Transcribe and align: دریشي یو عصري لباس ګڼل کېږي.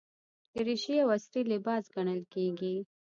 دریشي 0.55 0.93
یو 1.01 1.07
عصري 1.15 1.41
لباس 1.53 1.83
ګڼل 1.95 2.21
کېږي. 2.33 2.75